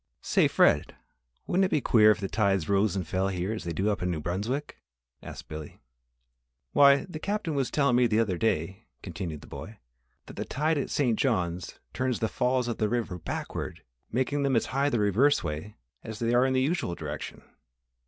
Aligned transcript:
"Say, 0.23 0.47
Fred, 0.47 0.95
wouldn't 1.45 1.65
it 1.65 1.69
be 1.69 1.79
queer 1.79 2.09
if 2.09 2.19
the 2.19 2.27
tides 2.27 2.67
rose 2.67 2.95
and 2.95 3.07
fell 3.07 3.27
here 3.27 3.53
as 3.53 3.65
they 3.65 3.71
do 3.71 3.91
up 3.91 4.01
in 4.01 4.09
New 4.09 4.19
Brunswick?" 4.19 4.77
asked 5.21 5.47
Billy. 5.47 5.79
"Why, 6.73 7.05
the 7.05 7.19
Captain 7.19 7.53
was 7.53 7.69
tellin' 7.69 7.95
me 7.95 8.07
the 8.07 8.17
other 8.19 8.39
day," 8.39 8.87
continued 9.03 9.41
the 9.41 9.45
boy, 9.45 9.77
"that 10.25 10.37
the 10.37 10.43
tide 10.43 10.79
at 10.79 10.89
St. 10.89 11.19
John 11.19 11.59
turns 11.93 12.17
the 12.17 12.27
Falls 12.27 12.67
of 12.67 12.79
the 12.79 12.89
river 12.89 13.19
backward, 13.19 13.83
making 14.11 14.41
them 14.41 14.55
as 14.55 14.65
high 14.73 14.89
the 14.89 14.97
reverse 14.99 15.43
way 15.43 15.75
as 16.03 16.17
they 16.17 16.33
are 16.33 16.47
in 16.47 16.53
the 16.53 16.61
usual 16.63 16.95
direction. 16.95 17.43